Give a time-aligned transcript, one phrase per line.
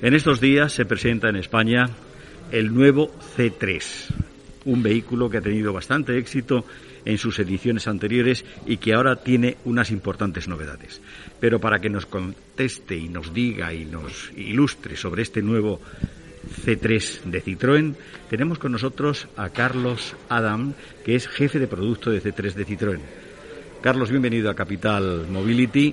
[0.00, 1.90] En estos días se presenta en España
[2.52, 3.82] el nuevo C3,
[4.64, 6.64] un vehículo que ha tenido bastante éxito
[7.04, 11.00] en sus ediciones anteriores y que ahora tiene unas importantes novedades.
[11.40, 15.80] Pero para que nos conteste y nos diga y nos ilustre sobre este nuevo
[16.64, 17.94] C3 de Citroën,
[18.30, 23.00] tenemos con nosotros a Carlos Adam, que es jefe de producto de C3 de Citroën.
[23.82, 25.92] Carlos, bienvenido a Capital Mobility.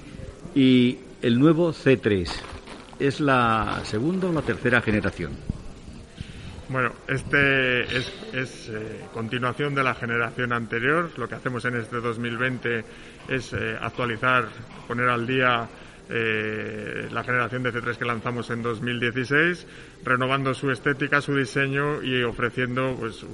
[0.54, 2.30] Y el nuevo C3,
[3.00, 5.32] ¿Es la segunda o la tercera generación?
[6.68, 11.11] Bueno, este es, eh, continuación de la generación anterior.
[11.18, 12.84] Lo que hacemos en este 2020
[13.28, 14.47] es eh, actualizar,
[14.87, 15.68] poner al día
[16.09, 19.65] eh, la generación de C3 que lanzamos en 2016,
[20.04, 23.25] renovando su estética, su diseño y ofreciendo, pues,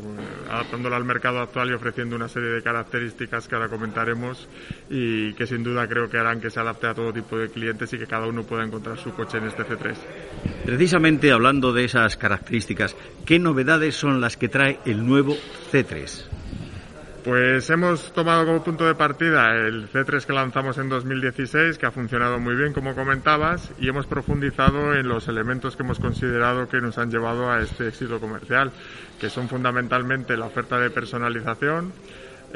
[0.49, 4.47] adaptándolo al mercado actual y ofreciendo una serie de características que ahora comentaremos
[4.89, 7.91] y que sin duda creo que harán que se adapte a todo tipo de clientes
[7.94, 9.95] y que cada uno pueda encontrar su coche en este C3.
[10.66, 15.35] Precisamente hablando de esas características, ¿qué novedades son las que trae el nuevo
[15.72, 16.41] C3?
[17.23, 21.91] Pues hemos tomado como punto de partida el C3 que lanzamos en 2016, que ha
[21.91, 26.81] funcionado muy bien, como comentabas, y hemos profundizado en los elementos que hemos considerado que
[26.81, 28.72] nos han llevado a este éxito comercial,
[29.19, 31.94] que son fundamentalmente la oferta de personalización,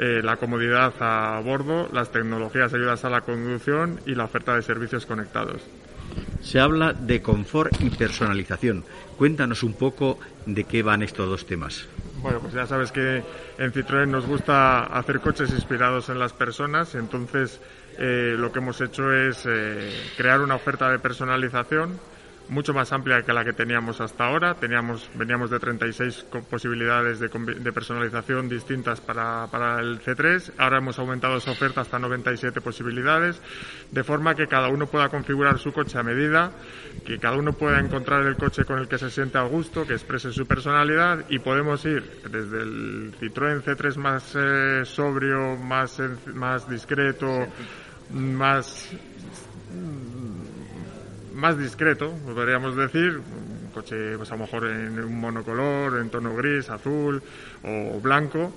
[0.00, 4.62] eh, la comodidad a bordo, las tecnologías ayudas a la conducción y la oferta de
[4.62, 5.62] servicios conectados.
[6.40, 8.84] Se habla de confort y personalización.
[9.16, 11.86] Cuéntanos un poco de qué van estos dos temas.
[12.22, 13.22] Bueno, pues ya sabes que
[13.58, 17.60] en Citroën nos gusta hacer coches inspirados en las personas, entonces
[17.98, 21.98] eh, lo que hemos hecho es eh, crear una oferta de personalización
[22.48, 24.54] mucho más amplia que la que teníamos hasta ahora.
[24.54, 30.52] Teníamos, veníamos de 36 posibilidades de, de personalización distintas para, para, el C3.
[30.58, 33.40] Ahora hemos aumentado esa oferta hasta 97 posibilidades,
[33.90, 36.52] de forma que cada uno pueda configurar su coche a medida,
[37.04, 39.94] que cada uno pueda encontrar el coche con el que se siente a gusto, que
[39.94, 46.00] exprese su personalidad y podemos ir desde el Citroën C3 más eh, sobrio, más,
[46.34, 47.46] más discreto,
[48.10, 48.90] más
[51.36, 56.34] más discreto, podríamos decir, un coche pues a lo mejor en un monocolor, en tono
[56.34, 57.22] gris, azul
[57.62, 58.52] o blanco,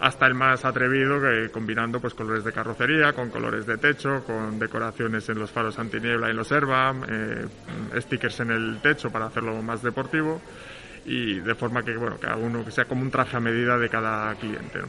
[0.00, 4.58] hasta el más atrevido que combinando pues colores de carrocería con colores de techo, con
[4.58, 7.46] decoraciones en los faros antiniebla y los AirBam, eh,
[8.00, 10.40] stickers en el techo para hacerlo más deportivo
[11.06, 13.88] y de forma que bueno, cada uno que sea como un traje a medida de
[13.88, 14.80] cada cliente.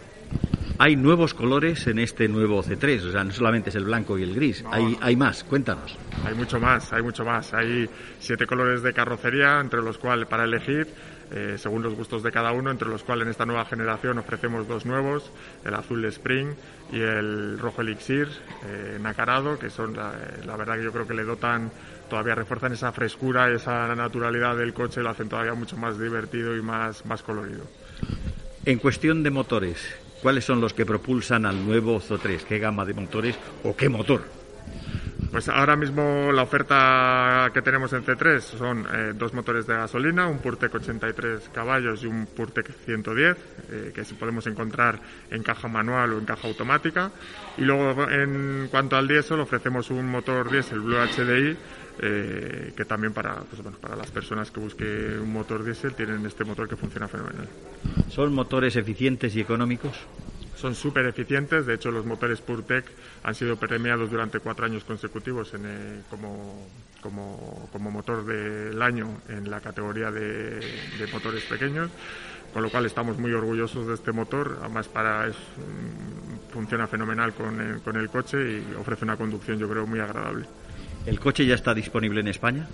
[0.78, 4.24] Hay nuevos colores en este nuevo C3, o sea, no solamente es el blanco y
[4.24, 5.97] el gris, hay, hay más, cuéntanos.
[6.25, 7.53] Hay mucho más, hay mucho más.
[7.53, 10.88] Hay siete colores de carrocería, entre los cuales para elegir,
[11.31, 14.68] eh, según los gustos de cada uno, entre los cuales en esta nueva generación ofrecemos
[14.68, 15.31] dos nuevos,
[15.63, 16.50] el azul Spring
[16.92, 18.28] y el rojo Elixir
[18.66, 20.13] eh, nacarado, que son la,
[20.46, 21.72] la verdad que yo creo que le dotan
[22.09, 26.62] todavía refuerzan esa frescura, esa naturalidad del coche, lo hacen todavía mucho más divertido y
[26.62, 27.63] más, más colorido.
[28.66, 32.46] En cuestión de motores, ¿Cuáles son los que propulsan al nuevo ZO3?
[32.46, 34.24] ¿Qué gama de motores o qué motor?
[35.35, 40.28] Pues ahora mismo la oferta que tenemos en C3 son eh, dos motores de gasolina,
[40.28, 43.38] un Purtec 83 caballos y un Purtec 110,
[43.69, 44.97] eh, que podemos encontrar
[45.29, 47.12] en caja manual o en caja automática.
[47.57, 51.57] Y luego en cuanto al diésel ofrecemos un motor diésel Blue HDI
[52.00, 56.45] eh, que también para, pues para las personas que busquen un motor diésel tienen este
[56.45, 57.50] motor que funciona fenomenal.
[58.07, 59.97] ¿Son motores eficientes y económicos?
[60.55, 62.85] Son súper eficientes, de hecho los motores PureTech
[63.23, 66.67] han sido premiados durante cuatro años consecutivos en, eh, como,
[67.01, 71.91] como, como, motor del año en la categoría de, de, motores pequeños,
[72.53, 77.33] con lo cual estamos muy orgullosos de este motor, además para es, mm, funciona fenomenal
[77.33, 80.45] con el, con el coche y ofrece una conducción yo creo muy agradable.
[81.05, 82.67] ¿El coche ya está disponible en España?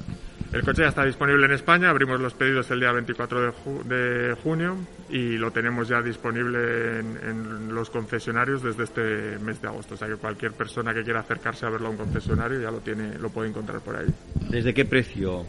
[0.54, 3.54] El coche ya está disponible en España, abrimos los pedidos el día 24
[3.86, 4.76] de, junio
[5.10, 9.94] y lo tenemos ya disponible en, los concesionarios desde este mes de agosto.
[9.94, 12.80] O sea que cualquier persona que quiera acercarse a verlo a un concesionario ya lo,
[12.80, 14.08] tiene, lo puede encontrar por ahí.
[14.50, 15.46] ¿Desde qué precio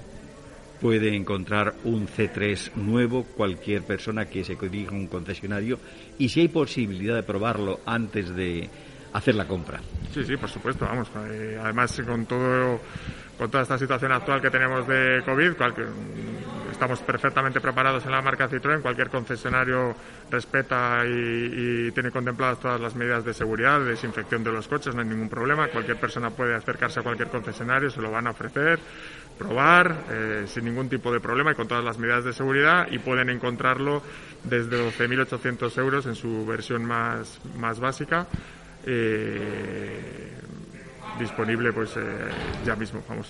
[0.80, 5.80] puede encontrar un C3 nuevo cualquier persona que se dirija a un concesionario?
[6.18, 8.70] Y si hay posibilidad de probarlo antes de
[9.12, 9.80] hacer la compra.
[10.12, 11.08] Sí, sí, por supuesto, vamos.
[11.30, 12.80] Eh, además, con todo
[13.42, 15.52] con toda esta situación actual que tenemos de COVID,
[16.70, 18.80] estamos perfectamente preparados en la marca Citroën.
[18.80, 19.96] Cualquier concesionario
[20.30, 25.00] respeta y, tiene contempladas todas las medidas de seguridad, de desinfección de los coches, no
[25.00, 25.66] hay ningún problema.
[25.68, 28.78] Cualquier persona puede acercarse a cualquier concesionario, se lo van a ofrecer,
[29.36, 32.98] probar, eh, sin ningún tipo de problema y con todas las medidas de seguridad y
[33.00, 34.02] pueden encontrarlo
[34.44, 38.28] desde 12.800 euros en su versión más, más básica
[38.86, 40.22] eh,
[41.18, 42.00] disponible pues eh,
[42.64, 43.28] ya mismo, vamos,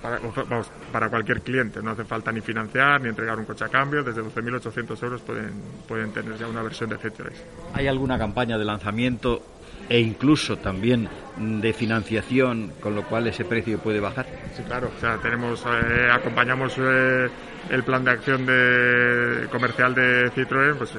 [0.00, 1.82] para, vamos, para cualquier cliente.
[1.82, 4.02] No hace falta ni financiar ni entregar un coche a cambio.
[4.02, 5.52] Desde 12.800 euros pueden,
[5.86, 7.30] pueden tener ya una versión de C3.
[7.74, 9.42] ¿Hay alguna campaña de lanzamiento
[9.88, 14.26] e incluso también de financiación, con lo cual ese precio puede bajar?
[14.56, 14.90] Sí, claro.
[14.96, 17.28] O sea, tenemos, eh, acompañamos eh,
[17.70, 20.92] el plan de acción de, comercial de Citroën, pues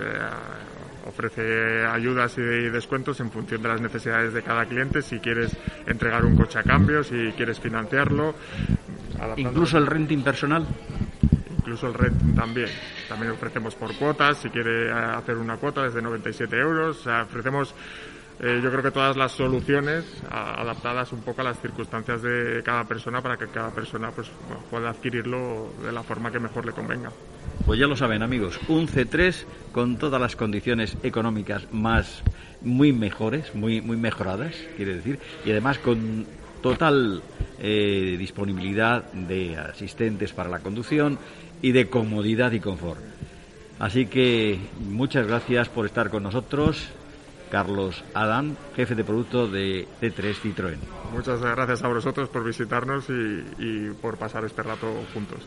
[1.08, 5.56] ofrece ayudas y descuentos en función de las necesidades de cada cliente, si quieres
[5.86, 8.36] entregar un coche a cambio, si quieres financiarlo.
[9.38, 10.66] ¿Incluso el renting personal?
[11.58, 12.70] Incluso el renting también.
[13.10, 17.06] También ofrecemos por cuotas, si quiere eh, hacer una cuota desde 97 euros.
[17.08, 17.74] ofrecemos
[18.40, 22.84] eh, yo creo que todas las soluciones adaptadas un poco a las circunstancias de cada
[22.84, 24.30] persona para que cada persona pues,
[24.70, 27.10] pueda adquirirlo de la forma que mejor le convenga.
[27.68, 29.44] Pues ya lo saben amigos, un C3
[29.74, 32.24] con todas las condiciones económicas más
[32.62, 36.26] muy mejores, muy muy mejoradas, quiere decir, y además con
[36.62, 37.22] total
[37.60, 41.20] eh, disponibilidad de asistentes para la conducción
[41.62, 43.02] y de comodidad y confort.
[43.80, 46.88] Así que muchas gracias por estar con nosotros.
[47.52, 50.78] Carlos Adán, jefe de producto de C3 Citroën.
[51.12, 55.46] Muchas gracias a vosotros por visitarnos y por pasar este rato juntos.